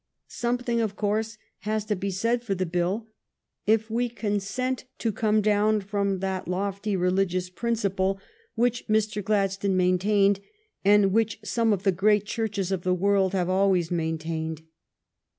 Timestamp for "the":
2.55-2.65, 11.83-11.91, 12.81-12.95